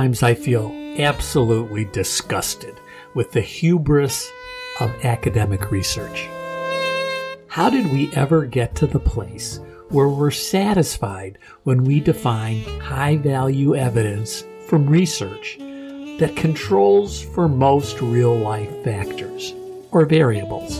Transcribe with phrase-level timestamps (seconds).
[0.00, 2.74] Sometimes I feel absolutely disgusted
[3.12, 4.30] with the hubris
[4.80, 6.26] of academic research.
[7.48, 9.60] How did we ever get to the place
[9.90, 18.00] where we're satisfied when we define high value evidence from research that controls for most
[18.00, 19.52] real life factors
[19.90, 20.78] or variables?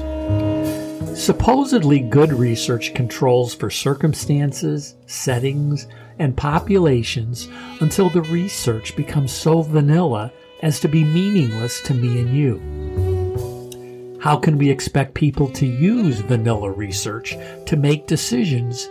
[1.15, 5.87] Supposedly good research controls for circumstances, settings,
[6.21, 7.49] and populations
[7.81, 10.31] until the research becomes so vanilla
[10.63, 14.19] as to be meaningless to me and you.
[14.21, 18.87] How can we expect people to use vanilla research to make decisions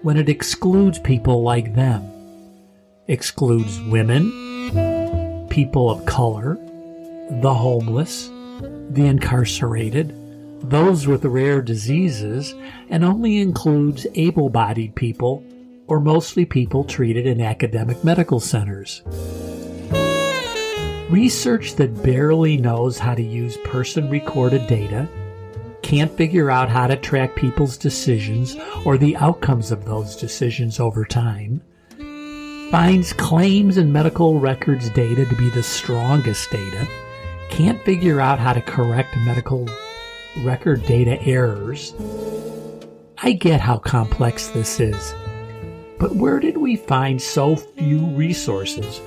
[0.00, 2.02] when it excludes people like them?
[3.08, 6.54] Excludes women, people of color,
[7.42, 8.28] the homeless,
[8.88, 10.16] the incarcerated,
[10.62, 12.54] those with rare diseases,
[12.88, 15.44] and only includes able bodied people
[15.90, 19.02] or mostly people treated in academic medical centers.
[21.10, 25.08] Research that barely knows how to use person recorded data,
[25.82, 31.04] can't figure out how to track people's decisions or the outcomes of those decisions over
[31.04, 31.60] time,
[32.70, 36.86] finds claims and medical records data to be the strongest data,
[37.48, 39.68] can't figure out how to correct medical
[40.44, 41.92] record data errors.
[43.20, 45.12] I get how complex this is,
[46.00, 49.00] but where did we find so few resources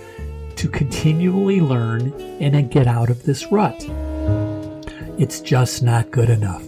[0.55, 3.85] to continually learn and get out of this rut.
[5.17, 6.63] It's just not good enough.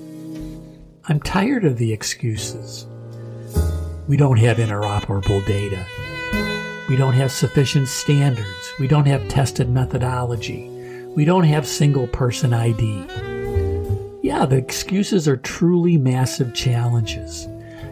[1.08, 2.88] I'm tired of the excuses.
[4.08, 5.86] We don't have interoperable data.
[6.90, 8.74] We don't have sufficient standards.
[8.80, 10.68] We don't have tested methodology.
[11.16, 13.06] We don't have single person ID.
[14.22, 17.48] Yeah, the excuses are truly massive challenges.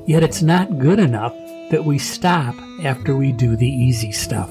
[0.06, 1.34] Yet it's not good enough
[1.70, 4.50] that we stop after we do the easy stuff.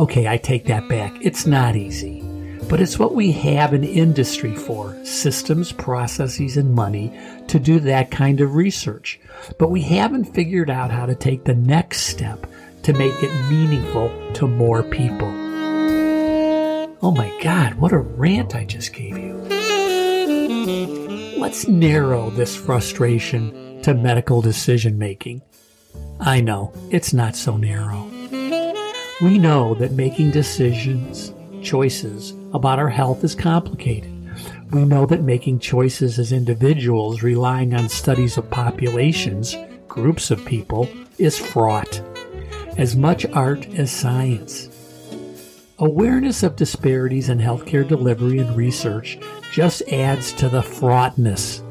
[0.00, 1.14] Okay, I take that back.
[1.20, 2.20] It's not easy.
[2.68, 7.12] But it's what we have an industry for systems, processes, and money
[7.48, 9.20] to do that kind of research.
[9.58, 12.46] But we haven't figured out how to take the next step
[12.82, 15.28] to make it meaningful to more people.
[17.02, 19.34] Oh my God, what a rant I just gave you.
[21.38, 25.42] Let's narrow this frustration to medical decision making.
[26.20, 28.08] I know, it's not so narrow.
[29.20, 31.32] We know that making decisions,
[31.62, 34.10] choices about our health is complicated.
[34.72, 39.56] We know that making choices as individuals relying on studies of populations,
[39.86, 40.88] groups of people,
[41.18, 42.00] is fraught.
[42.76, 44.68] As much art as science.
[45.78, 49.18] Awareness of disparities in healthcare delivery and research
[49.52, 51.62] just adds to the fraughtness.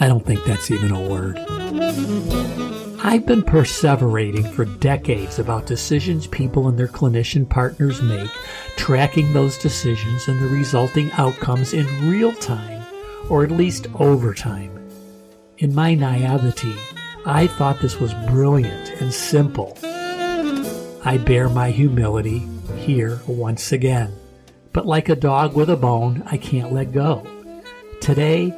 [0.00, 2.71] I don't think that's even a word.
[3.04, 8.30] I've been perseverating for decades about decisions people and their clinician partners make,
[8.76, 12.84] tracking those decisions and the resulting outcomes in real time,
[13.28, 14.88] or at least over time.
[15.58, 16.76] In my naivety,
[17.26, 19.76] I thought this was brilliant and simple.
[21.04, 22.46] I bear my humility
[22.76, 24.14] here once again.
[24.72, 27.26] But like a dog with a bone, I can't let go.
[28.00, 28.54] Today,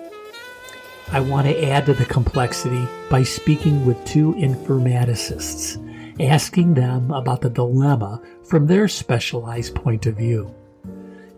[1.15, 5.79] I want to add to the complexity by speaking with two informaticists,
[6.21, 10.53] asking them about the dilemma from their specialized point of view.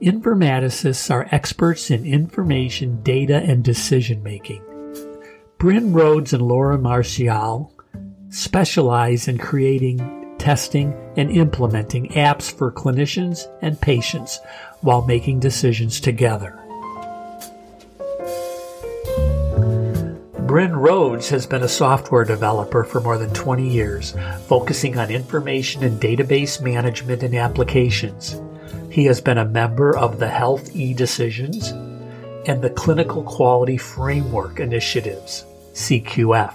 [0.01, 4.63] Informaticists are experts in information, data, and decision making.
[5.59, 7.71] Bryn Rhodes and Laura Marcial
[8.31, 14.41] specialize in creating, testing, and implementing apps for clinicians and patients
[14.81, 16.66] while making decisions together.
[20.56, 24.15] Bryn Rhodes has been a software developer for more than 20 years,
[24.47, 28.41] focusing on information and database management and applications.
[28.91, 31.72] He has been a member of the Health e-Decisions
[32.48, 35.45] and the Clinical Quality Framework Initiatives,
[35.75, 36.54] CQF.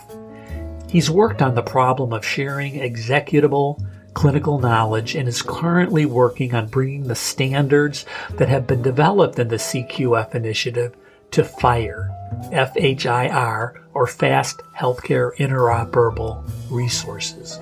[0.89, 3.85] He's worked on the problem of sharing executable
[4.15, 9.49] clinical knowledge and is currently working on bringing the standards that have been developed in
[9.49, 10.95] the CQF initiative
[11.29, 12.20] to FHIR,
[12.51, 17.59] FHIR, or Fast Healthcare Interoperable Resources.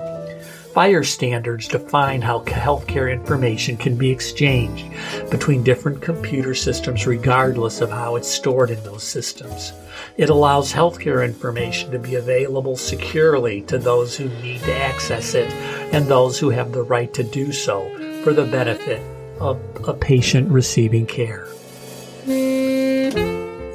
[0.74, 4.86] FHIR standards define how healthcare information can be exchanged
[5.28, 9.72] between different computer systems regardless of how it's stored in those systems.
[10.16, 15.50] It allows healthcare information to be available securely to those who need to access it
[15.92, 17.90] and those who have the right to do so
[18.22, 19.02] for the benefit
[19.40, 21.48] of a patient receiving care.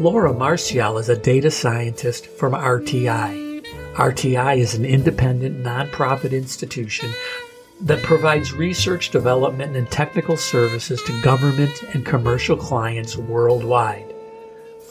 [0.05, 3.65] Laura Marcial is a data scientist from RTI.
[3.95, 7.11] RTI is an independent nonprofit institution
[7.81, 14.13] that provides research, development, and technical services to government and commercial clients worldwide.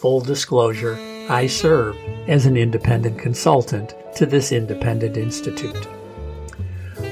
[0.01, 1.97] Full disclosure, I serve
[2.27, 5.87] as an independent consultant to this independent institute.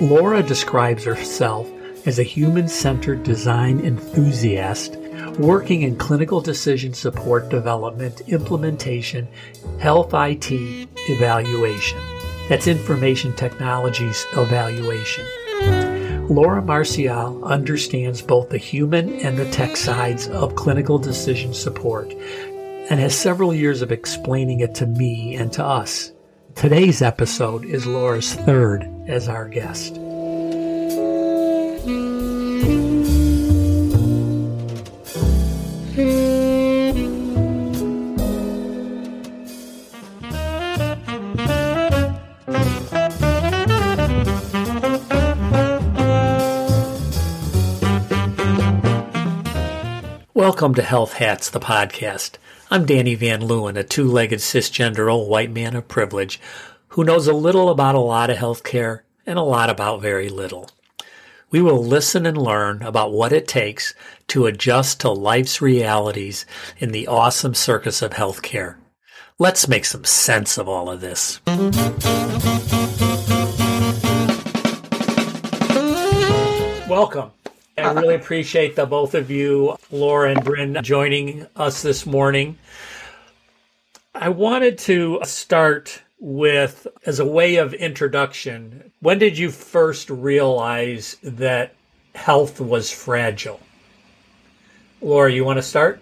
[0.01, 1.71] Laura describes herself
[2.05, 4.97] as a human centered design enthusiast
[5.39, 9.29] working in clinical decision support development, implementation,
[9.79, 11.99] health IT evaluation.
[12.49, 15.25] That's information technologies evaluation.
[16.29, 23.01] Laura Marcial understands both the human and the tech sides of clinical decision support and
[23.01, 26.13] has several years of explaining it to me and to us.
[26.55, 29.99] Today's episode is Laura's third as our guest.
[35.93, 36.07] Welcome
[50.77, 52.37] to Health Hats, the podcast.
[52.71, 56.41] I'm Danny Van Leeuwen, a two legged cisgender old white man of privilege
[56.89, 60.71] who knows a little about a lot of healthcare and a lot about very little.
[61.51, 63.93] We will listen and learn about what it takes
[64.33, 66.47] to adjust to life's realities
[66.79, 68.77] in the awesome circus of healthcare.
[69.39, 71.43] Let's make some sense of all of this.
[76.89, 77.31] Welcome.
[77.77, 82.57] I really appreciate the both of you, Laura and Bryn, joining us this morning.
[84.15, 91.19] I wanted to start with, as a way of introduction, when did you first realize
[91.23, 91.75] that
[92.15, 93.61] health was fragile?
[95.03, 96.01] Laura, you want to start?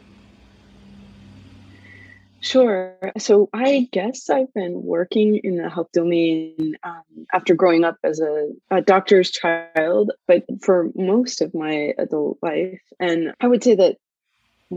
[2.40, 2.96] Sure.
[3.18, 7.02] So I guess I've been working in the health domain um,
[7.32, 12.80] after growing up as a, a, doctor's child, but for most of my adult life.
[12.98, 13.96] And I would say that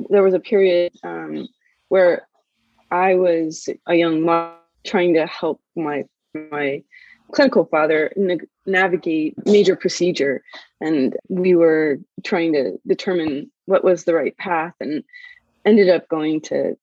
[0.09, 1.47] there was a period um,
[1.87, 2.27] where
[2.91, 4.55] I was a young mom
[4.85, 6.03] trying to help my
[6.51, 6.83] my
[7.31, 8.11] clinical father
[8.65, 10.43] navigate major procedure,
[10.81, 15.03] and we were trying to determine what was the right path, and
[15.65, 16.77] ended up going to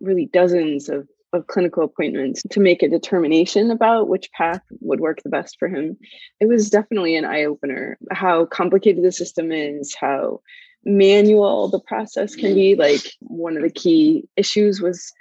[0.00, 5.22] really dozens of, of clinical appointments to make a determination about which path would work
[5.22, 5.96] the best for him.
[6.40, 10.40] It was definitely an eye opener how complicated the system is, how
[10.84, 12.74] manual the process can be.
[12.74, 15.12] Like, one of the key issues was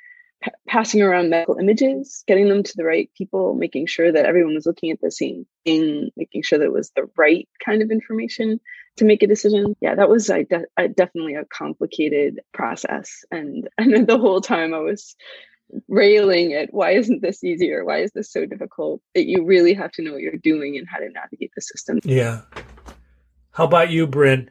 [0.67, 4.65] passing around medical images, getting them to the right people, making sure that everyone was
[4.65, 8.59] looking at the same thing, making sure that it was the right kind of information
[8.97, 9.75] to make a decision.
[9.81, 14.79] Yeah, that was I de- definitely a complicated process, and and the whole time I
[14.79, 15.15] was
[15.87, 17.83] railing at why isn't this easier?
[17.83, 19.01] Why is this so difficult?
[19.15, 21.99] That you really have to know what you're doing and how to navigate the system.
[22.03, 22.41] Yeah.
[23.51, 24.49] How about you, Bryn?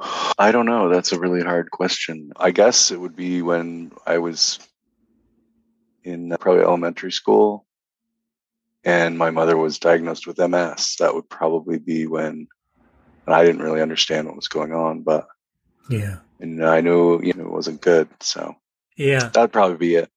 [0.00, 0.88] I don't know.
[0.88, 2.32] That's a really hard question.
[2.36, 4.60] I guess it would be when I was
[6.04, 7.66] in probably elementary school
[8.84, 10.96] and my mother was diagnosed with MS.
[11.00, 12.46] That would probably be when
[13.26, 15.26] I didn't really understand what was going on, but
[15.90, 16.18] yeah.
[16.40, 18.08] And I knew, you know, it wasn't good.
[18.20, 18.54] So
[18.96, 20.10] yeah, that'd probably be it.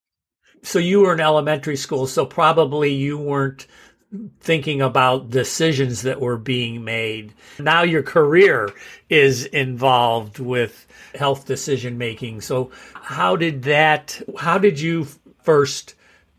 [0.64, 3.66] So you were in elementary school, so probably you weren't
[4.42, 7.34] thinking about decisions that were being made.
[7.60, 8.70] Now your career
[9.10, 12.42] is involved with health decision making.
[12.42, 15.08] So how did that how did you
[15.44, 15.96] first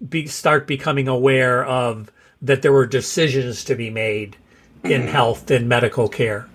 [0.06, 2.10] be, start becoming aware of
[2.42, 4.36] that there were decisions to be made
[4.84, 6.48] in health and medical care?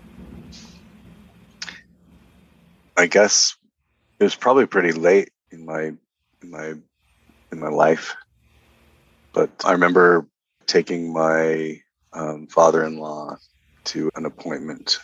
[2.95, 3.55] I guess
[4.19, 5.93] it was probably pretty late in my
[6.41, 6.73] in my
[7.51, 8.15] in my life.
[9.33, 10.27] But I remember
[10.67, 11.81] taking my
[12.13, 13.37] um, father-in-law
[13.85, 14.99] to an appointment.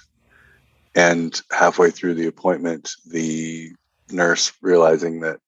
[0.96, 3.72] And halfway through the appointment the
[4.12, 5.40] nurse realizing that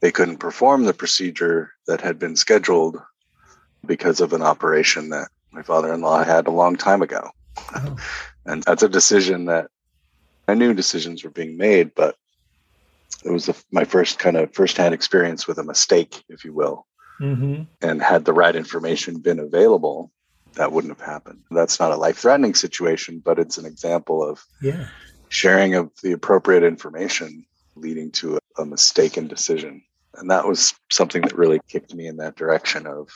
[0.00, 3.00] they couldn't perform the procedure that had been scheduled
[3.84, 7.30] because of an operation that my father-in-law had a long time ago.
[7.74, 7.96] Oh.
[8.46, 9.70] and that's a decision that
[10.48, 12.16] i knew decisions were being made but
[13.24, 16.86] it was the, my first kind of first-hand experience with a mistake if you will
[17.20, 17.62] mm-hmm.
[17.82, 20.10] and had the right information been available
[20.54, 24.88] that wouldn't have happened that's not a life-threatening situation but it's an example of yeah.
[25.28, 27.44] sharing of the appropriate information
[27.74, 29.82] leading to a, a mistaken decision
[30.16, 33.08] and that was something that really kicked me in that direction of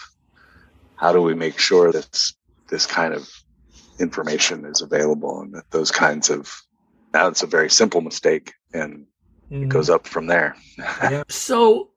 [0.97, 2.33] how do we make sure that
[2.69, 3.29] this kind of
[3.99, 6.53] information is available and that those kinds of
[7.13, 9.07] now it's a very simple mistake and
[9.51, 9.63] mm.
[9.63, 11.23] it goes up from there yeah.
[11.29, 11.90] so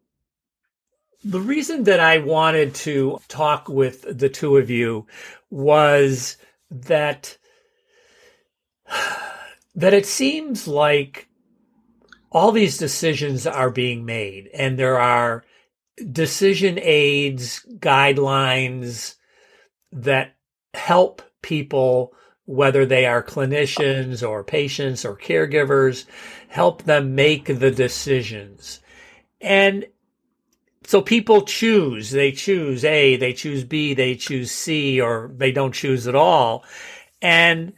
[1.25, 5.07] The reason that I wanted to talk with the two of you
[5.49, 6.37] was
[6.69, 7.37] that
[9.75, 11.27] that it seems like
[12.31, 15.45] all these decisions are being made and there are
[16.11, 19.15] decision aids, guidelines
[19.91, 20.35] that
[20.73, 22.13] help people,
[22.45, 26.05] whether they are clinicians or patients or caregivers,
[26.47, 28.79] help them make the decisions.
[29.39, 29.85] And
[30.85, 35.73] so people choose, they choose A, they choose B, they choose C, or they don't
[35.73, 36.65] choose at all.
[37.21, 37.73] And,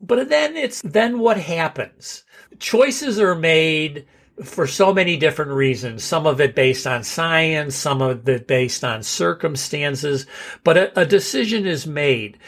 [0.00, 2.24] but then it's, then what happens?
[2.58, 4.06] Choices are made
[4.44, 6.04] for so many different reasons.
[6.04, 10.26] Some of it based on science, some of it based on circumstances,
[10.64, 12.38] but a, a decision is made.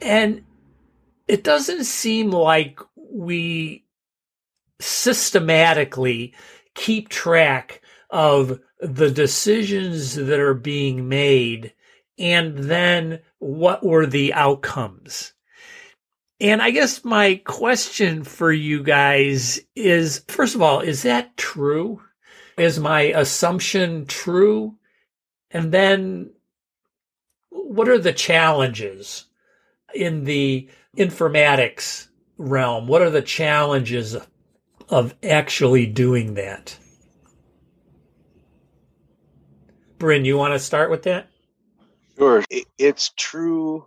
[0.00, 0.44] And
[1.28, 3.84] it doesn't seem like we
[4.80, 6.34] systematically
[6.74, 11.74] keep track of the decisions that are being made
[12.18, 15.32] and then what were the outcomes.
[16.40, 22.02] And I guess my question for you guys is first of all, is that true?
[22.56, 24.76] Is my assumption true?
[25.50, 26.30] And then
[27.50, 29.26] what are the challenges
[29.94, 32.08] in the informatics
[32.38, 32.86] realm?
[32.86, 34.16] What are the challenges
[34.88, 36.76] of actually doing that?
[40.00, 41.28] Bryn, you want to start with that?
[42.16, 42.42] Sure.
[42.78, 43.84] It's true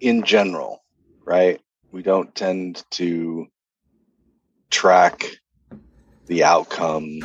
[0.00, 0.82] in general,
[1.24, 1.60] right?
[1.92, 3.46] We don't tend to
[4.68, 5.24] track
[6.26, 7.20] the outcome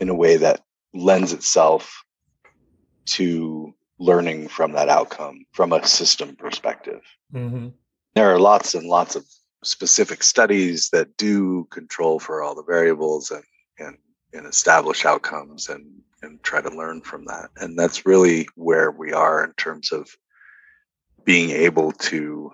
[0.00, 0.60] in a way that
[0.92, 2.04] lends itself
[3.06, 7.00] to learning from that outcome from a system perspective.
[7.32, 7.68] Mm-hmm.
[8.14, 9.24] There are lots and lots of
[9.64, 13.44] specific studies that do control for all the variables and,
[13.78, 13.96] and,
[14.32, 15.84] and establish outcomes and,
[16.22, 17.50] and try to learn from that.
[17.56, 20.08] And that's really where we are in terms of
[21.24, 22.52] being able to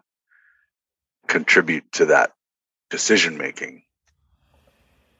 [1.27, 2.33] contribute to that
[2.91, 3.83] decision making.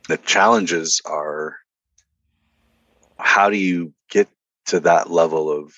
[0.09, 1.57] The challenges are
[3.19, 4.29] how do you get
[4.67, 5.75] to that level of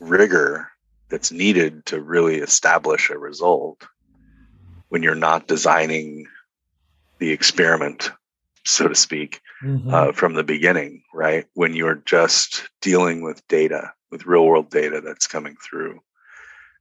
[0.00, 0.68] rigor
[1.08, 3.86] that's needed to really establish a result
[4.88, 6.26] when you're not designing
[7.18, 8.10] the experiment,
[8.66, 9.92] so to speak, mm-hmm.
[9.92, 11.46] uh, from the beginning, right?
[11.54, 16.00] When you're just dealing with data, with real world data that's coming through.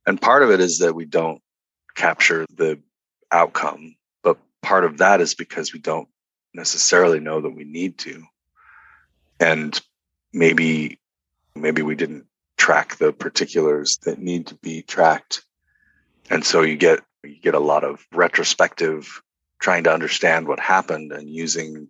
[0.05, 1.41] And part of it is that we don't
[1.95, 2.79] capture the
[3.31, 6.07] outcome, but part of that is because we don't
[6.53, 8.23] necessarily know that we need to.
[9.39, 9.79] And
[10.33, 10.99] maybe
[11.55, 12.25] maybe we didn't
[12.57, 15.43] track the particulars that need to be tracked.
[16.29, 19.21] And so you get you get a lot of retrospective
[19.59, 21.87] trying to understand what happened and using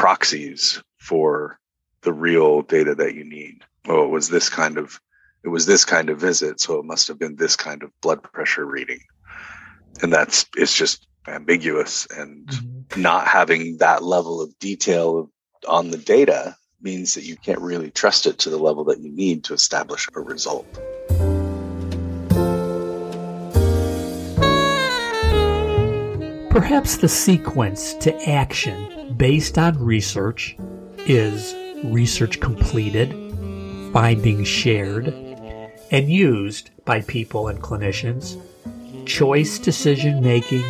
[0.00, 1.58] proxies for
[2.00, 3.62] the real data that you need.
[3.86, 4.98] Oh, it was this kind of
[5.44, 8.22] it was this kind of visit, so it must have been this kind of blood
[8.22, 9.00] pressure reading.
[10.02, 13.02] And that's it's just ambiguous and mm-hmm.
[13.02, 15.30] not having that level of detail
[15.68, 19.12] on the data means that you can't really trust it to the level that you
[19.12, 20.66] need to establish a result.
[26.48, 30.56] Perhaps the sequence to action based on research
[31.00, 33.10] is research completed,
[33.92, 35.08] findings shared,
[35.90, 38.40] and used by people and clinicians,
[39.04, 40.64] choice decision making,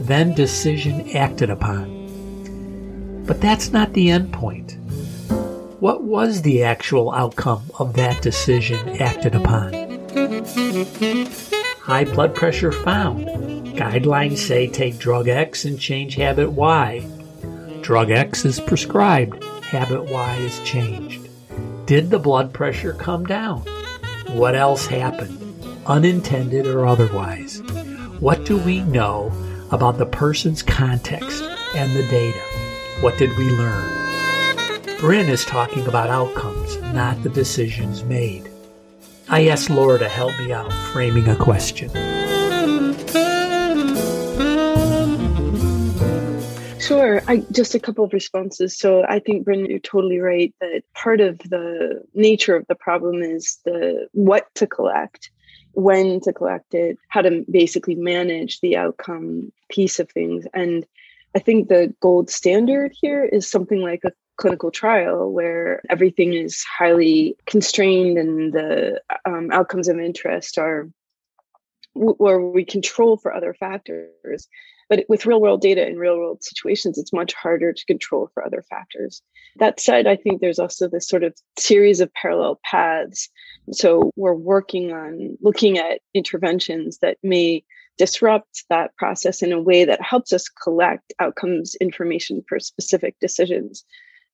[0.00, 3.24] then decision acted upon.
[3.26, 4.78] But that's not the end point.
[5.78, 9.74] What was the actual outcome of that decision acted upon?
[11.82, 13.26] High blood pressure found.
[13.76, 17.06] Guidelines say take drug X and change habit Y.
[17.82, 19.42] Drug X is prescribed.
[19.64, 21.28] Habit Y is changed.
[21.84, 23.62] Did the blood pressure come down?
[24.28, 25.36] What else happened,
[25.86, 27.60] unintended or otherwise?
[28.20, 29.32] What do we know
[29.72, 31.42] about the person's context
[31.74, 32.38] and the data?
[33.00, 34.98] What did we learn?
[35.00, 38.48] Bryn is talking about outcomes, not the decisions made.
[39.28, 41.90] I asked Laura to help me out framing a question.
[46.92, 47.22] Sure.
[47.26, 48.76] I just a couple of responses.
[48.76, 53.22] So I think Bryn, you're totally right that part of the nature of the problem
[53.22, 55.30] is the what to collect,
[55.72, 60.46] when to collect it, how to basically manage the outcome piece of things.
[60.52, 60.84] And
[61.34, 66.62] I think the gold standard here is something like a clinical trial where everything is
[66.62, 70.90] highly constrained and the um, outcomes of interest are
[71.94, 74.48] where we control for other factors.
[74.88, 78.44] But with real world data and real world situations, it's much harder to control for
[78.44, 79.22] other factors.
[79.56, 83.30] That said, I think there's also this sort of series of parallel paths.
[83.72, 87.64] So we're working on looking at interventions that may
[87.98, 93.84] disrupt that process in a way that helps us collect outcomes information for specific decisions.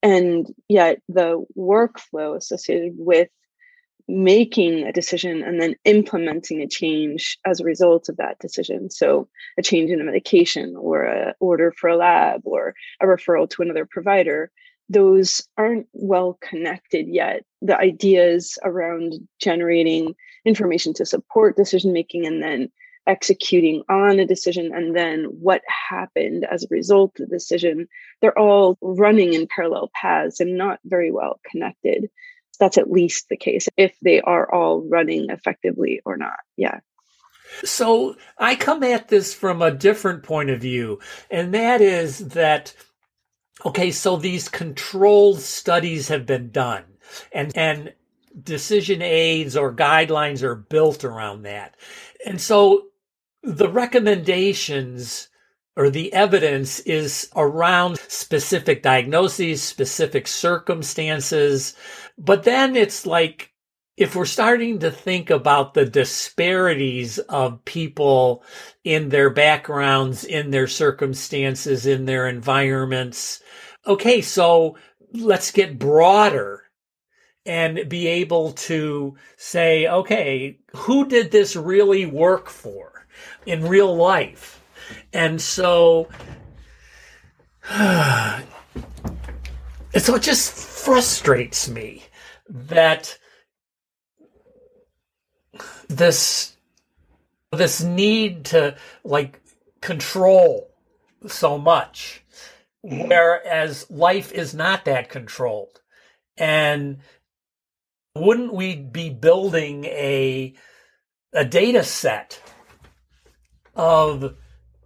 [0.02, 3.28] And yet, the workflow associated with
[4.08, 8.90] making a decision and then implementing a change as a result of that decision.
[8.90, 13.48] So a change in a medication or a order for a lab or a referral
[13.50, 14.50] to another provider
[14.88, 17.44] those aren't well connected yet.
[17.60, 22.70] The ideas around generating information to support decision making and then
[23.06, 27.88] executing on a decision and then what happened as a result of the decision
[28.20, 32.10] they're all running in parallel paths and not very well connected
[32.58, 36.38] that's at least the case if they are all running effectively or not.
[36.56, 36.80] Yeah.
[37.64, 41.00] So I come at this from a different point of view,
[41.30, 42.74] and that is that
[43.64, 46.84] okay, so these controlled studies have been done
[47.32, 47.94] and and
[48.40, 51.74] decision aids or guidelines are built around that.
[52.24, 52.88] And so
[53.42, 55.28] the recommendations
[55.78, 61.74] or the evidence is around specific diagnoses, specific circumstances.
[62.18, 63.52] But then it's like,
[63.96, 68.42] if we're starting to think about the disparities of people
[68.82, 73.40] in their backgrounds, in their circumstances, in their environments,
[73.86, 74.76] okay, so
[75.14, 76.64] let's get broader
[77.46, 83.06] and be able to say, okay, who did this really work for
[83.46, 84.57] in real life?
[85.12, 86.08] And so,
[87.70, 88.44] and
[89.96, 92.04] so it just frustrates me
[92.48, 93.18] that
[95.88, 96.56] this
[97.52, 99.40] this need to like
[99.80, 100.70] control
[101.26, 102.22] so much
[102.82, 105.80] whereas life is not that controlled
[106.36, 106.98] and
[108.14, 110.54] wouldn't we be building a
[111.32, 112.40] a data set
[113.74, 114.36] of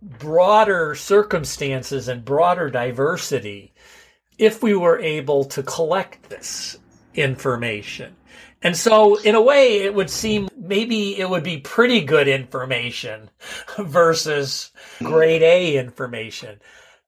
[0.03, 3.73] broader circumstances and broader diversity
[4.37, 6.79] if we were able to collect this
[7.15, 8.17] information.
[8.65, 13.31] And so, in a way, it would seem maybe it would be pretty good information
[13.79, 16.61] versus grade A information.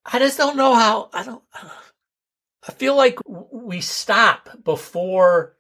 [0.05, 5.57] I just don't know how, I don't, I feel like we stop before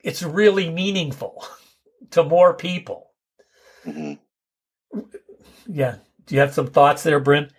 [0.00, 1.44] it's really meaningful
[2.10, 3.10] to more people.
[3.84, 4.14] Mm-hmm
[5.68, 5.96] yeah.
[6.26, 7.50] Do you have some thoughts there, Bryn?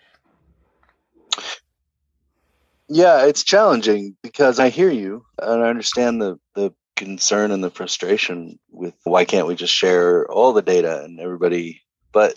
[2.88, 7.70] Yeah, it's challenging because I hear you and I understand the the concern and the
[7.70, 12.36] frustration with why can't we just share all the data and everybody but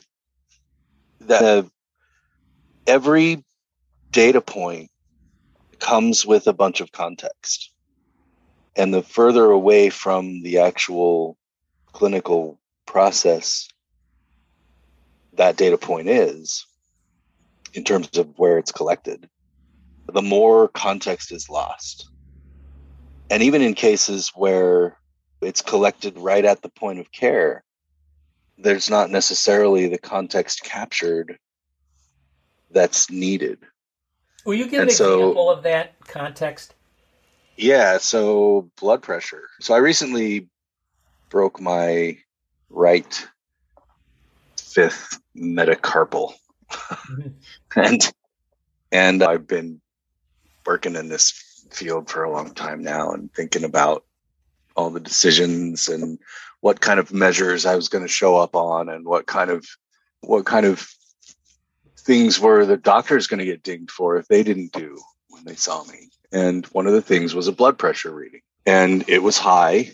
[1.22, 1.66] that
[2.86, 3.44] every
[4.12, 4.88] data point
[5.80, 7.72] comes with a bunch of context
[8.76, 11.36] and the further away from the actual
[11.92, 13.68] clinical process
[15.34, 16.66] that data point is
[17.74, 19.28] in terms of where it's collected,
[20.12, 22.08] the more context is lost.
[23.30, 24.98] And even in cases where
[25.40, 27.64] it's collected right at the point of care,
[28.58, 31.38] there's not necessarily the context captured
[32.70, 33.58] that's needed.
[34.44, 36.74] Will you give and an so, example of that context?
[37.56, 39.48] Yeah, so blood pressure.
[39.60, 40.48] So I recently
[41.28, 42.18] broke my
[42.70, 43.28] right
[44.72, 46.32] fifth metacarpal.
[46.70, 47.28] Mm-hmm.
[47.76, 48.12] and
[48.90, 49.80] and I've been
[50.66, 51.30] working in this
[51.70, 54.04] field for a long time now and thinking about
[54.76, 56.18] all the decisions and
[56.60, 59.66] what kind of measures I was going to show up on and what kind of
[60.20, 60.88] what kind of
[61.98, 65.54] things were the doctors going to get dinged for if they didn't do when they
[65.54, 66.10] saw me.
[66.30, 68.40] And one of the things was a blood pressure reading.
[68.64, 69.92] And it was high.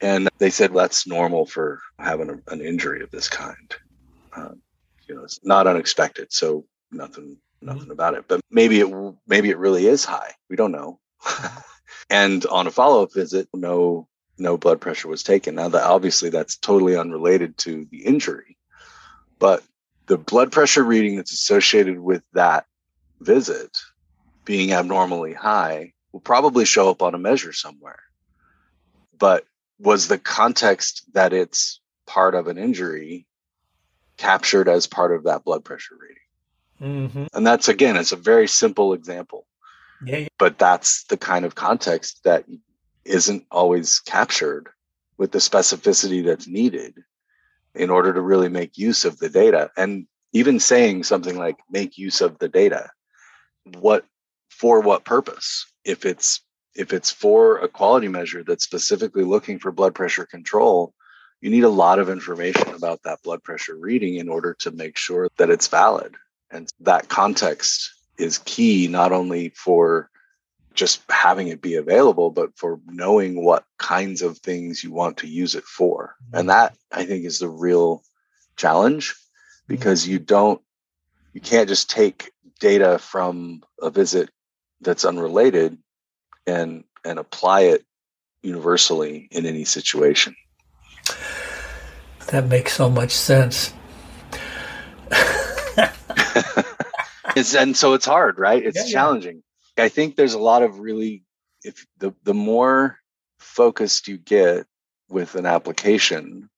[0.00, 3.74] And they said well, that's normal for having a, an injury of this kind
[4.36, 4.60] um,
[5.08, 6.32] you know, it's not unexpected.
[6.32, 7.90] So nothing, nothing mm-hmm.
[7.92, 8.24] about it.
[8.28, 10.32] But maybe it, maybe it really is high.
[10.48, 11.00] We don't know.
[12.10, 15.54] and on a follow up visit, no, no blood pressure was taken.
[15.54, 18.56] Now that obviously that's totally unrelated to the injury,
[19.38, 19.62] but
[20.06, 22.66] the blood pressure reading that's associated with that
[23.20, 23.76] visit
[24.44, 28.00] being abnormally high will probably show up on a measure somewhere.
[29.18, 29.44] But
[29.78, 33.26] was the context that it's part of an injury
[34.16, 37.06] captured as part of that blood pressure reading.
[37.08, 37.24] Mm-hmm.
[37.34, 39.46] And that's again, it's a very simple example.
[40.04, 40.28] Yeah, yeah.
[40.38, 42.44] But that's the kind of context that
[43.04, 44.68] isn't always captured
[45.16, 46.94] with the specificity that's needed
[47.74, 49.70] in order to really make use of the data.
[49.76, 52.90] And even saying something like make use of the data,
[53.78, 54.04] what
[54.50, 55.66] for what purpose?
[55.84, 56.42] If it's
[56.74, 60.92] if it's for a quality measure that's specifically looking for blood pressure control,
[61.40, 64.96] you need a lot of information about that blood pressure reading in order to make
[64.96, 66.14] sure that it's valid.
[66.50, 70.10] And that context is key not only for
[70.74, 75.26] just having it be available, but for knowing what kinds of things you want to
[75.26, 76.14] use it for.
[76.32, 76.48] And mm-hmm.
[76.48, 78.02] that I think is the real
[78.56, 79.14] challenge
[79.66, 80.12] because mm-hmm.
[80.12, 80.60] you don't,
[81.32, 84.30] you can't just take data from a visit
[84.80, 85.78] that's unrelated
[86.46, 87.84] and and apply it
[88.42, 90.34] universally in any situation.
[92.28, 93.72] That makes so much sense.
[97.36, 98.64] it's, and so it's hard, right?
[98.64, 99.42] It's yeah, challenging.
[99.78, 99.84] Yeah.
[99.84, 101.22] I think there's a lot of really
[101.62, 102.98] if the the more
[103.38, 104.66] focused you get
[105.08, 106.48] with an application,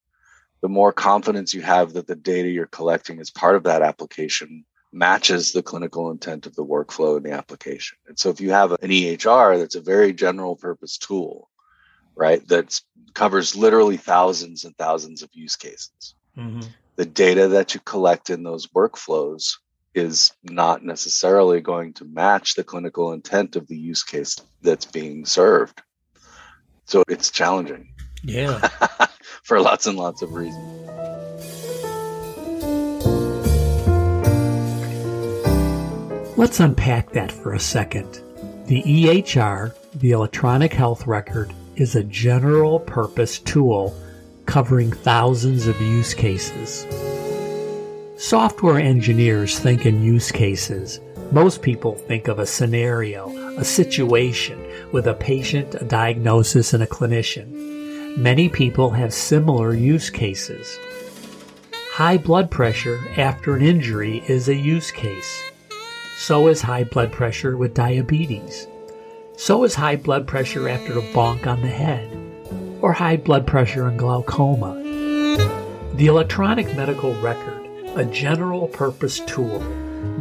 [0.62, 4.64] the more confidence you have that the data you're collecting as part of that application
[4.92, 7.98] matches the clinical intent of the workflow in the application.
[8.06, 11.50] And so if you have an EHR that's a very general purpose tool,
[12.18, 12.80] right, that
[13.14, 16.60] covers literally thousands and thousands of use cases, mm-hmm.
[16.96, 19.54] the data that you collect in those workflows
[19.94, 25.24] is not necessarily going to match the clinical intent of the use case that's being
[25.24, 25.80] served.
[26.84, 27.94] So it's challenging.
[28.22, 28.58] Yeah.
[29.42, 30.88] for lots and lots of reasons.
[36.36, 38.20] Let's unpack that for a second.
[38.66, 43.94] The EHR, the electronic health record, is a general purpose tool
[44.46, 46.86] covering thousands of use cases.
[48.16, 51.00] Software engineers think in use cases.
[51.30, 54.58] Most people think of a scenario, a situation
[54.92, 58.16] with a patient, a diagnosis, and a clinician.
[58.16, 60.78] Many people have similar use cases.
[61.92, 65.42] High blood pressure after an injury is a use case.
[66.16, 68.66] So is high blood pressure with diabetes.
[69.38, 72.12] So is high blood pressure after a bonk on the head,
[72.82, 74.74] or high blood pressure and glaucoma.
[75.94, 79.60] The electronic medical record, a general purpose tool,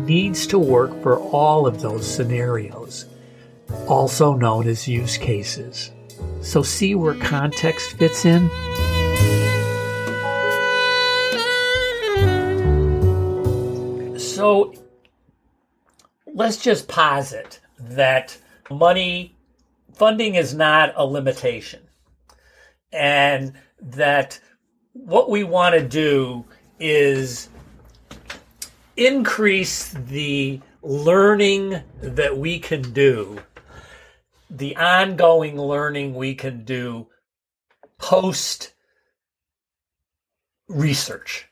[0.05, 3.07] needs to work for all of those scenarios,
[3.87, 5.89] also known as use cases.
[6.41, 8.47] So, see where context fits in?
[14.19, 14.75] So,
[16.35, 18.37] let's just posit that
[18.69, 19.35] money
[19.93, 21.81] funding is not a limitation.
[22.91, 24.39] And that
[24.93, 26.45] what we want to do
[26.79, 27.49] is
[28.95, 33.39] increase the learning that we can do
[34.49, 37.07] the ongoing learning we can do
[37.97, 38.73] post
[40.67, 41.47] research.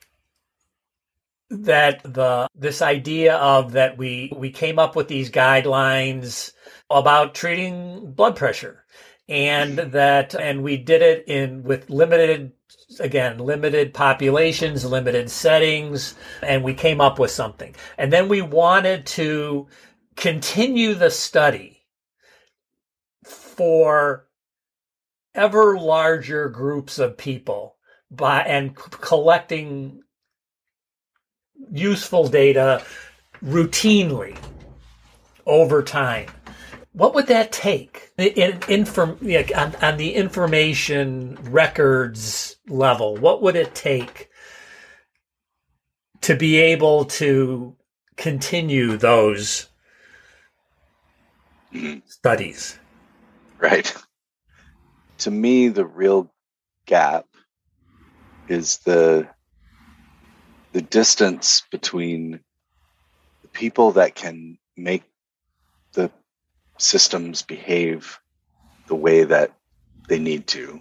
[1.50, 6.54] That the this idea of that we we came up with these guidelines
[6.90, 8.86] about treating blood pressure.
[9.28, 9.92] And mm-hmm.
[9.92, 12.52] that and we did it in with limited
[13.00, 17.76] again limited populations limited settings and we came up with something.
[17.98, 19.68] And then we wanted to
[20.16, 21.82] continue the study
[23.26, 24.28] for
[25.34, 27.76] ever larger groups of people
[28.12, 30.02] by and collecting
[31.72, 32.84] useful data
[33.44, 34.38] routinely
[35.46, 36.28] over time.
[36.96, 39.20] What would that take in, inform,
[39.54, 43.18] on, on the information records level?
[43.18, 44.30] What would it take
[46.22, 47.76] to be able to
[48.16, 49.68] continue those
[51.74, 52.00] mm-hmm.
[52.06, 52.80] studies?
[53.60, 53.94] Right.
[55.18, 56.32] To me, the real
[56.86, 57.26] gap
[58.48, 59.28] is the
[60.72, 62.40] the distance between
[63.42, 65.04] the people that can make
[65.92, 66.10] the
[66.78, 68.20] systems behave
[68.88, 69.52] the way that
[70.08, 70.80] they need to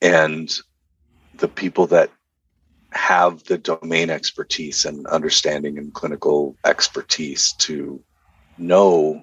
[0.00, 0.50] and
[1.34, 2.10] the people that
[2.92, 8.02] have the domain expertise and understanding and clinical expertise to
[8.58, 9.22] know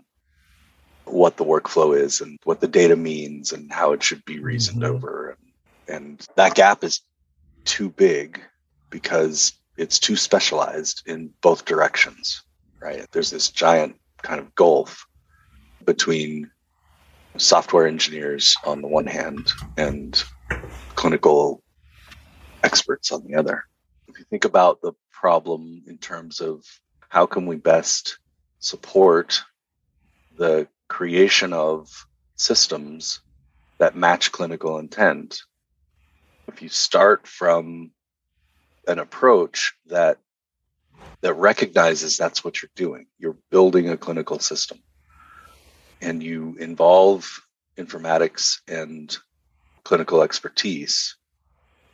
[1.05, 4.81] what the workflow is and what the data means and how it should be reasoned
[4.81, 4.95] mm-hmm.
[4.95, 5.37] over
[5.87, 7.01] and, and that gap is
[7.65, 8.41] too big
[8.89, 12.41] because it's too specialized in both directions,
[12.79, 13.05] right?
[13.11, 15.05] There's this giant kind of gulf
[15.83, 16.51] between
[17.37, 20.23] software engineers on the one hand and
[20.95, 21.61] clinical
[22.63, 23.63] experts on the other.
[24.07, 26.63] If you think about the problem in terms of
[27.09, 28.19] how can we best
[28.59, 29.41] support
[30.35, 31.89] the creation of
[32.35, 33.21] systems
[33.79, 35.39] that match clinical intent
[36.47, 37.91] if you start from
[38.87, 40.17] an approach that
[41.21, 44.79] that recognizes that's what you're doing, you're building a clinical system,
[46.01, 47.29] and you involve
[47.77, 49.17] informatics and
[49.83, 51.15] clinical expertise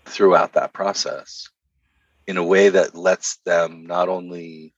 [0.07, 1.49] throughout that process
[2.27, 4.73] in a way that lets them not only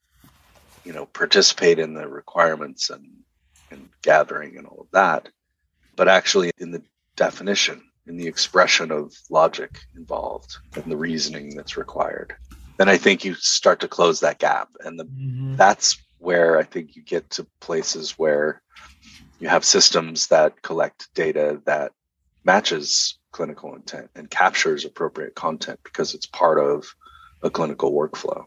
[0.84, 3.06] you know participate in the requirements and
[3.72, 5.30] and gathering and all of that
[5.96, 6.84] but actually in the
[7.18, 12.34] definition in the expression of logic involved and the reasoning that's required
[12.78, 15.56] then i think you start to close that gap and the, mm-hmm.
[15.56, 18.62] that's where i think you get to places where
[19.40, 21.92] you have systems that collect data that
[22.46, 26.86] matches clinical intent and captures appropriate content because it's part of
[27.44, 28.46] a clinical workflow.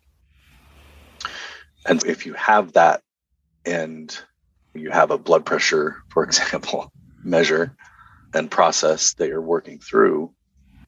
[1.85, 3.03] And if you have that
[3.67, 4.17] and
[4.73, 6.91] you have a blood pressure, for example,
[7.23, 7.77] measure
[8.33, 10.33] and process that you're working through,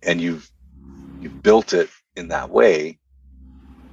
[0.03, 0.51] and you've
[1.21, 2.99] you've built it in that way,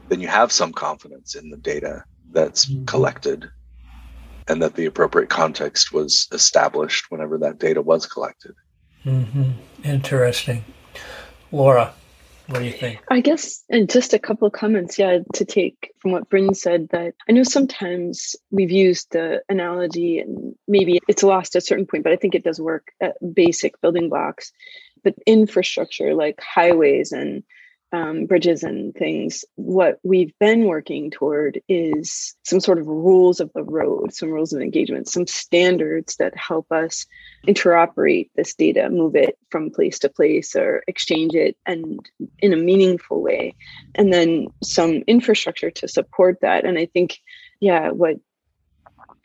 [0.10, 2.86] then you have some confidence in the data that's mm-hmm.
[2.86, 3.50] collected
[4.48, 8.54] and that the appropriate context was established whenever that data was collected.
[9.06, 9.52] Mm-hmm.
[9.84, 10.64] Interesting.
[11.52, 11.94] Laura,
[12.48, 13.04] what do you think?
[13.10, 16.90] I guess, and just a couple of comments, yeah, to take from what Bryn said
[16.90, 21.86] that I know sometimes we've used the analogy and maybe it's lost at a certain
[21.86, 24.52] point, but I think it does work at basic building blocks.
[25.04, 27.44] But infrastructure like highways and
[27.94, 33.52] um, bridges and things, what we've been working toward is some sort of rules of
[33.54, 37.06] the road, some rules of engagement, some standards that help us
[37.48, 42.00] interoperate this data, move it from place to place or exchange it and
[42.40, 43.56] in a meaningful way.
[43.96, 46.66] And then some infrastructure to support that.
[46.66, 47.20] And I think,
[47.60, 48.18] yeah, what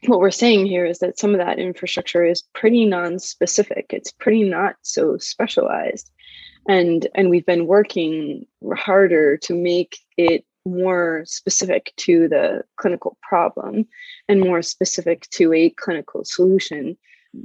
[0.06, 3.86] what we're saying here is that some of that infrastructure is pretty non-specific.
[3.90, 6.10] It's pretty not so specialized
[6.68, 8.46] and and we've been working
[8.76, 13.86] harder to make it more specific to the clinical problem
[14.28, 16.96] and more specific to a clinical solution.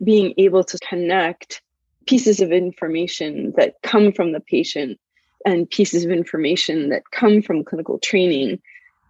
[0.03, 1.61] Being able to connect
[2.05, 4.99] pieces of information that come from the patient
[5.45, 8.61] and pieces of information that come from clinical training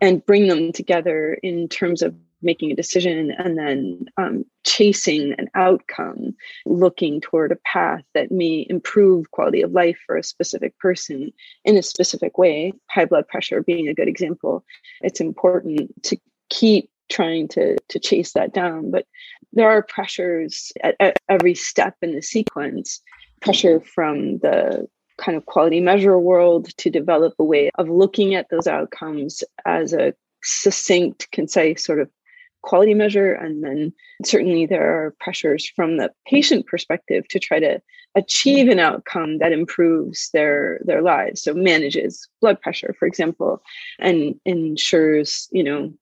[0.01, 5.49] and bring them together in terms of making a decision and then um, chasing an
[5.55, 11.31] outcome, looking toward a path that may improve quality of life for a specific person
[11.65, 14.63] in a specific way, high blood pressure being a good example.
[15.01, 16.17] It's important to
[16.49, 19.05] keep trying to to chase that down but
[19.53, 23.01] there are pressures at, at every step in the sequence
[23.41, 28.49] pressure from the kind of quality measure world to develop a way of looking at
[28.49, 32.09] those outcomes as a succinct concise sort of
[32.67, 33.31] quality measure.
[33.31, 33.93] And then
[34.25, 37.81] certainly there are pressures from the patient perspective to try to
[38.15, 41.43] achieve an outcome that improves their their lives.
[41.43, 43.61] So manages blood pressure, for example,
[43.99, 45.93] and ensures, you know,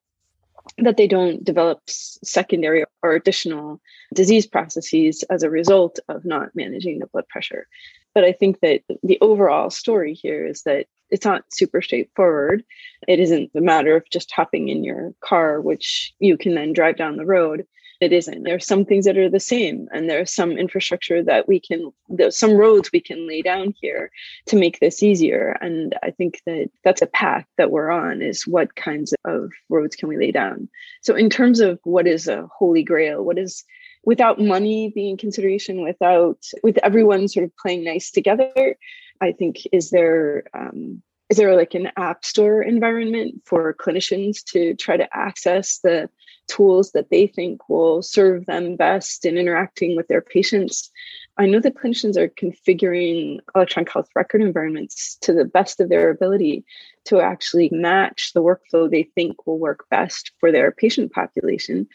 [0.79, 3.79] that they don't develop secondary or additional
[4.13, 7.67] disease processes as a result of not managing the blood pressure.
[8.15, 12.63] But I think that the overall story here is that it's not super straightforward.
[13.07, 16.97] It isn't a matter of just hopping in your car, which you can then drive
[16.97, 17.65] down the road.
[18.01, 18.43] It isn't.
[18.43, 21.91] There are some things that are the same, and there's some infrastructure that we can,
[22.09, 24.11] there's some roads we can lay down here
[24.47, 25.57] to make this easier.
[25.61, 29.95] And I think that that's a path that we're on is what kinds of roads
[29.95, 30.67] can we lay down?
[31.01, 33.63] So, in terms of what is a holy grail, what is
[34.03, 38.75] without money being consideration, without with everyone sort of playing nice together,
[39.21, 44.75] I think is there um, is there like an app store environment for clinicians to
[44.75, 46.09] try to access the
[46.47, 50.91] tools that they think will serve them best in interacting with their patients?
[51.37, 56.09] I know that clinicians are configuring electronic health record environments to the best of their
[56.11, 56.63] ability
[57.05, 61.87] to actually match the workflow they think will work best for their patient population.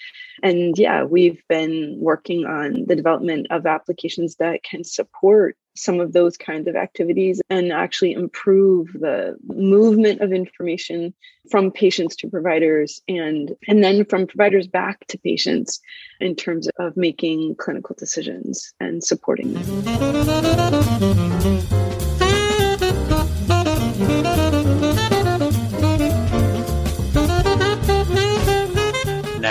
[0.42, 6.12] And yeah, we've been working on the development of applications that can support some of
[6.12, 11.14] those kinds of activities and actually improve the movement of information
[11.50, 15.80] from patients to providers and and then from providers back to patients
[16.20, 19.64] in terms of making clinical decisions and supporting them.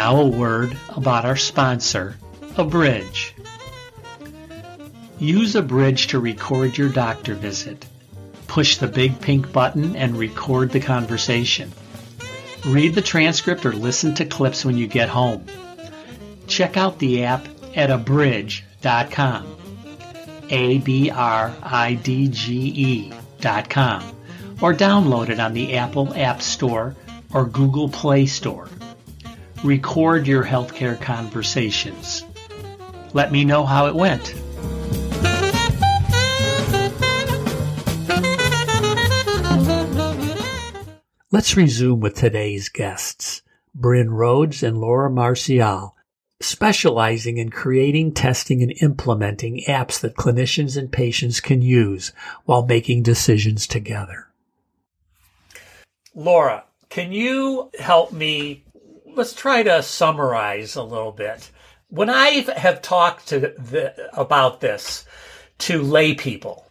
[0.10, 2.18] Now a word about our sponsor,
[2.58, 3.36] Abridge.
[5.20, 7.86] Use Abridge to record your doctor visit.
[8.48, 11.72] Push the big pink button and record the conversation.
[12.66, 15.46] Read the transcript or listen to clips when you get home.
[16.48, 19.58] Check out the app at abridge.com.
[20.50, 24.02] A B R I D G E dot com,
[24.60, 26.96] or download it on the Apple App Store
[27.32, 28.68] or Google Play Store.
[29.64, 32.26] Record your healthcare conversations.
[33.14, 34.34] Let me know how it went.
[41.32, 43.42] Let's resume with today's guests,
[43.76, 45.96] Bryn Rhodes and Laura Marcial,
[46.40, 52.14] specializing in creating, testing, and implementing apps that clinicians and patients can use
[52.46, 54.28] while making decisions together.
[56.16, 58.64] Laura, can you help me?
[59.20, 61.52] Let's try to summarize a little bit.
[61.90, 65.06] When I have talked to the, about this
[65.60, 66.66] to lay people,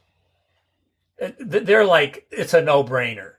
[1.38, 3.34] they're like, it's a no brainer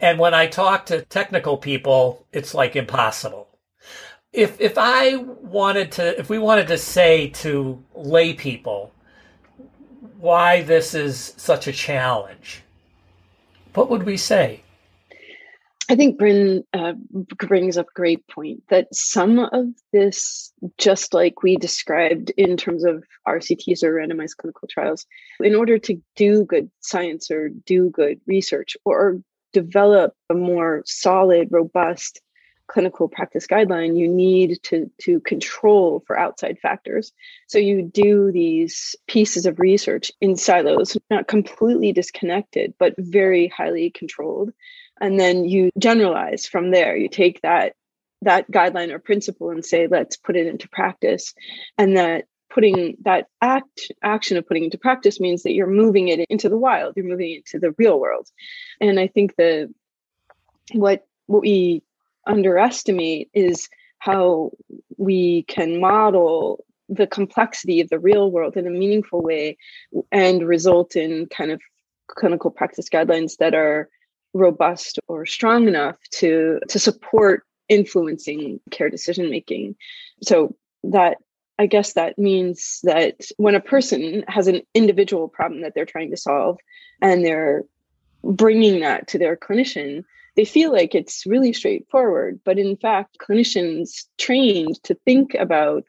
[0.00, 3.48] and when I talk to technical people, it's like impossible.
[4.32, 8.92] If if I wanted to if we wanted to say to lay people
[10.18, 12.62] why this is such a challenge,
[13.74, 14.63] what would we say?
[15.88, 16.94] I think Bryn uh,
[17.46, 22.84] brings up a great point that some of this, just like we described in terms
[22.84, 25.04] of RCTs or randomized clinical trials,
[25.40, 29.20] in order to do good science or do good research or
[29.52, 32.20] develop a more solid, robust
[32.66, 37.12] clinical practice guideline, you need to, to control for outside factors.
[37.46, 43.90] So you do these pieces of research in silos, not completely disconnected, but very highly
[43.90, 44.50] controlled.
[45.00, 46.96] And then you generalize from there.
[46.96, 47.74] You take that
[48.22, 51.34] that guideline or principle and say, let's put it into practice.
[51.76, 56.20] And that putting that act action of putting into practice means that you're moving it
[56.30, 58.28] into the wild you're moving it into the real world
[58.80, 59.72] and i think the
[60.72, 61.82] what what we
[62.26, 64.50] underestimate is how
[64.96, 69.56] we can model the complexity of the real world in a meaningful way
[70.12, 71.60] and result in kind of
[72.06, 73.88] clinical practice guidelines that are
[74.34, 79.74] robust or strong enough to to support influencing care decision making
[80.22, 81.16] so that
[81.58, 86.10] I guess that means that when a person has an individual problem that they're trying
[86.10, 86.58] to solve
[87.00, 87.64] and they're
[88.24, 90.04] bringing that to their clinician,
[90.36, 92.40] they feel like it's really straightforward.
[92.44, 95.84] But in fact, clinicians trained to think about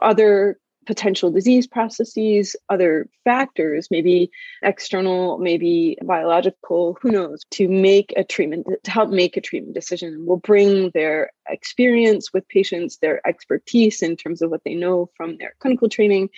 [0.00, 4.30] other potential disease processes, other factors, maybe
[4.62, 10.24] external, maybe biological, who knows, to make a treatment, to help make a treatment decision.
[10.24, 15.36] Will bring their experience with patients, their expertise in terms of what they know from
[15.36, 16.30] their clinical training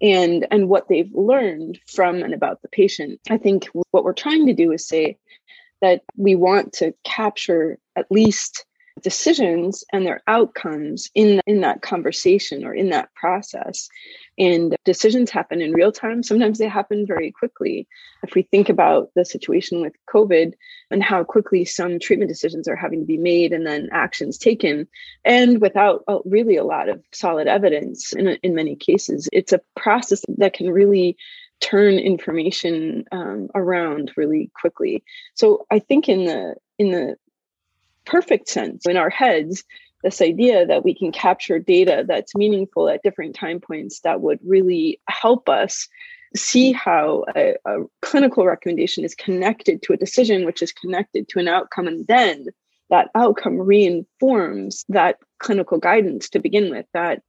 [0.00, 3.20] and and what they've learned from and about the patient.
[3.28, 5.18] I think what we're trying to do is say
[5.82, 8.64] that we want to capture at least
[9.02, 13.88] decisions and their outcomes in in that conversation or in that process.
[14.38, 16.22] And decisions happen in real time.
[16.22, 17.88] Sometimes they happen very quickly.
[18.22, 20.52] If we think about the situation with covid
[20.90, 24.86] and how quickly some treatment decisions are having to be made and then actions taken
[25.24, 30.24] and without really a lot of solid evidence in, in many cases it's a process
[30.38, 31.16] that can really
[31.60, 35.02] turn information um, around really quickly.
[35.34, 37.16] So i think in the in the
[38.08, 39.64] perfect sense in our heads
[40.02, 44.38] this idea that we can capture data that's meaningful at different time points that would
[44.44, 45.88] really help us
[46.36, 51.38] see how a, a, clinical recommendation is connected to a decision which is connected to
[51.38, 52.46] an outcome and then
[52.90, 57.22] that outcome reinforms that clinical guidance to begin with that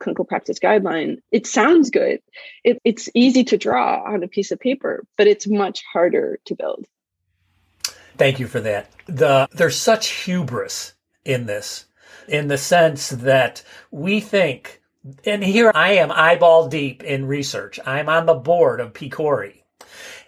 [0.00, 1.16] clinical practice guideline.
[1.32, 2.20] It sounds good.
[2.62, 6.54] It, it's easy to draw on a piece of paper but it's much harder to
[6.54, 6.86] build
[8.18, 8.90] Thank you for that.
[9.06, 11.86] The there's such hubris in this,
[12.26, 14.82] in the sense that we think,
[15.24, 17.78] and here I am eyeball deep in research.
[17.86, 19.62] I'm on the board of PCORI.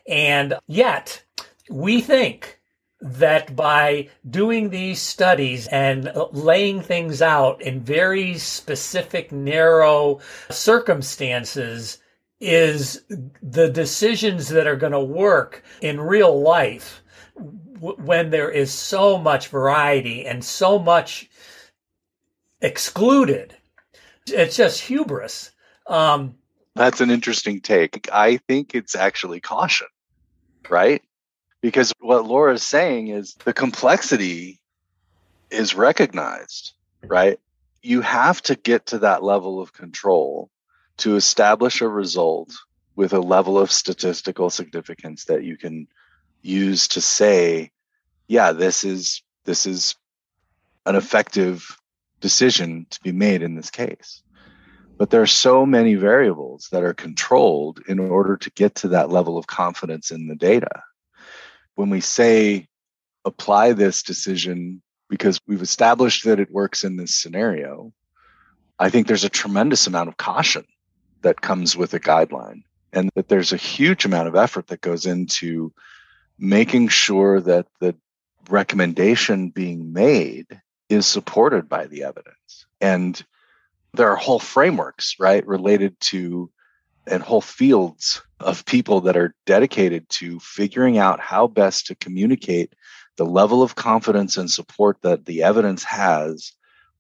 [0.07, 1.25] And yet
[1.69, 2.61] we think
[3.01, 11.99] that by doing these studies and laying things out in very specific, narrow circumstances
[12.41, 13.03] is
[13.43, 17.00] the decisions that are going to work in real life
[17.81, 21.31] when there is so much variety and so much
[22.61, 23.57] excluded.
[24.27, 25.51] It's just hubris.
[25.87, 26.35] Um,
[26.75, 28.09] That's an interesting take.
[28.13, 29.87] I think it's actually caution,
[30.69, 31.03] right?
[31.63, 34.61] Because what Laura is saying is the complexity
[35.51, 36.73] is recognized,
[37.03, 37.41] right?
[37.83, 40.51] You have to get to that level of control
[40.99, 42.53] to establish a result
[42.95, 45.89] with a level of statistical significance that you can
[46.43, 47.71] use to say,
[48.29, 49.97] yeah, this is this is
[50.87, 51.77] an effective
[52.21, 54.23] decision to be made in this case.
[54.99, 59.11] But there are so many variables that are controlled in order to get to that
[59.11, 60.83] level of confidence in the data.
[61.75, 62.69] When we say
[63.25, 67.93] apply this decision because we've established that it works in this scenario,
[68.79, 70.65] I think there's a tremendous amount of caution
[71.23, 72.63] that comes with a guideline
[72.93, 75.73] and that there's a huge amount of effort that goes into
[76.41, 77.95] making sure that the
[78.49, 80.47] recommendation being made
[80.89, 82.67] is supported by the evidence.
[82.81, 83.23] And
[83.93, 86.51] there are whole frameworks, right, related to
[87.07, 92.75] and whole fields of people that are dedicated to figuring out how best to communicate
[93.17, 96.53] the level of confidence and support that the evidence has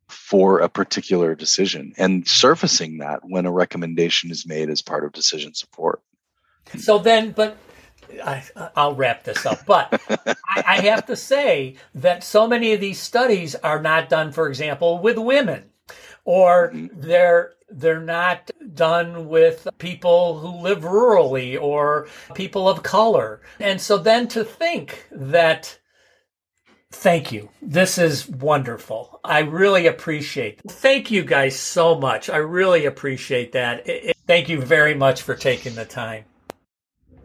[0.08, 5.12] for a particular decision and surfacing that when a recommendation is made as part of
[5.12, 6.02] decision support.
[6.76, 7.56] So then, but
[8.24, 8.42] I,
[8.76, 9.64] will wrap this up.
[9.66, 14.32] But I, I have to say that so many of these studies are not done,
[14.32, 15.64] for example, with women,
[16.24, 17.00] or mm-hmm.
[17.00, 23.40] they're they're not done with people who live rurally or people of color.
[23.60, 25.78] And so then to think that
[26.92, 27.50] Thank you.
[27.62, 29.20] This is wonderful.
[29.22, 30.60] I really appreciate.
[30.64, 30.72] It.
[30.72, 32.28] Thank you guys so much.
[32.28, 33.86] I really appreciate that.
[33.86, 36.24] It, it, thank you very much for taking the time.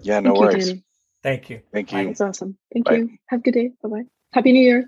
[0.05, 0.69] Yeah, no Thank worries.
[0.69, 0.81] You,
[1.23, 1.61] Thank you.
[1.73, 2.09] Thank you.
[2.09, 2.59] It's awesome.
[2.71, 2.95] Thank Bye.
[2.97, 3.09] you.
[3.29, 3.71] Have a good day.
[3.81, 4.03] Bye bye.
[4.33, 4.87] Happy New Year.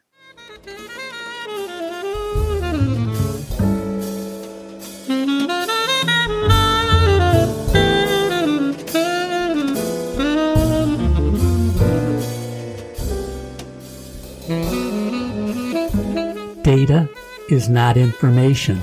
[16.61, 17.09] Data
[17.49, 18.79] is not information.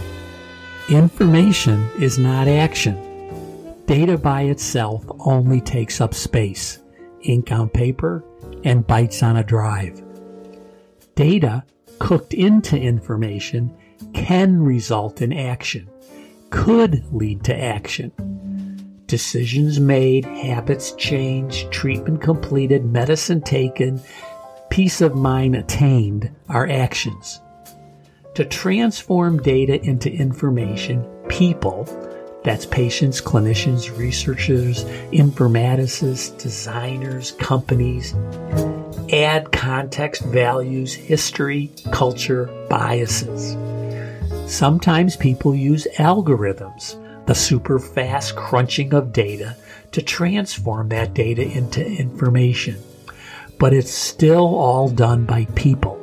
[0.89, 3.04] Information is not action.
[3.87, 6.81] Data by itself only takes up space,
[7.23, 8.25] ink on paper,
[8.65, 10.03] and bytes on a drive.
[11.15, 11.65] Data
[11.99, 13.77] cooked into information
[14.15, 15.89] can result in action,
[16.51, 18.11] could lead to action.
[19.07, 24.01] Decisions made, habits changed, treatment completed, medicine taken,
[24.71, 27.41] peace of mind attained are actions.
[28.35, 31.85] To transform data into information, people
[32.45, 38.15] that's patients, clinicians, researchers, informaticists, designers, companies.
[39.11, 43.57] Add context, values, history, culture, biases.
[44.47, 49.57] Sometimes people use algorithms, the super fast crunching of data,
[49.93, 52.77] to transform that data into information.
[53.59, 55.99] But it's still all done by people.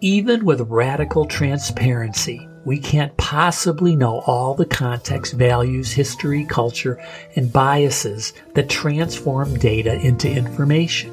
[0.00, 7.02] Even with radical transparency, we can't possibly know all the context, values, history, culture,
[7.34, 11.10] and biases that transform data into information.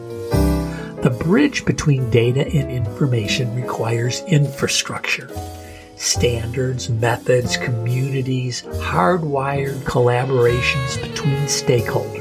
[1.02, 5.30] The bridge between data and information requires infrastructure.
[5.95, 12.18] Standards, methods, communities, hardwired collaborations between stakeholders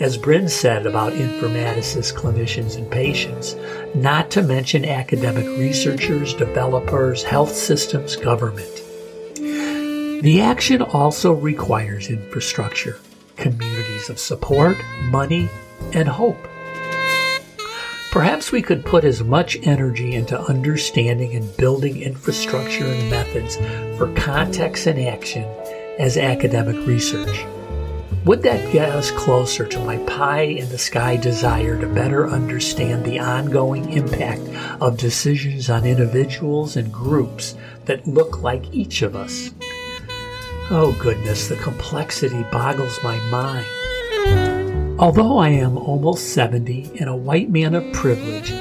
[0.00, 3.54] as Bryn said about informaticists, clinicians, and patients,
[3.94, 8.82] not to mention academic researchers, developers, health systems, government.
[9.34, 12.98] The action also requires infrastructure,
[13.36, 14.78] communities of support,
[15.10, 15.50] money,
[15.92, 16.48] and hope.
[18.10, 23.56] Perhaps we could put as much energy into understanding and building infrastructure and methods
[23.98, 25.44] for context and action
[25.98, 27.44] as academic research.
[28.26, 33.02] Would that get us closer to my pie in the sky desire to better understand
[33.02, 34.42] the ongoing impact
[34.78, 37.54] of decisions on individuals and groups
[37.86, 39.52] that look like each of us?
[40.70, 45.00] Oh goodness, the complexity boggles my mind.
[45.00, 48.52] Although I am almost 70 and a white man of privilege,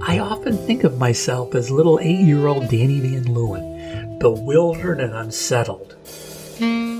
[0.00, 5.12] I often think of myself as little eight year old Danny Van Leeuwen, bewildered and
[5.12, 5.96] unsettled.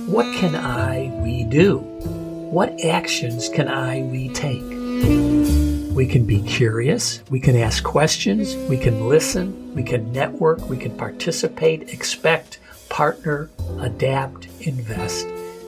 [0.07, 1.79] What can I, we do?
[1.79, 4.63] What actions can I, we take?
[4.63, 10.77] We can be curious, we can ask questions, we can listen, we can network, we
[10.77, 13.51] can participate, expect, partner,
[13.81, 15.27] adapt, invest,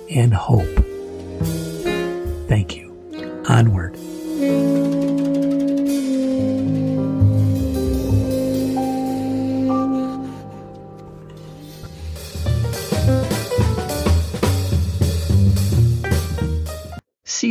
[0.08, 0.84] and hope.
[2.48, 3.42] Thank you.
[3.48, 3.96] Onward.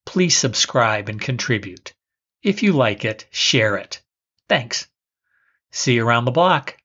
[0.06, 1.94] Please subscribe and contribute.
[2.42, 4.02] If you like it, share it.
[4.48, 4.88] Thanks.
[5.72, 6.79] See you around the block.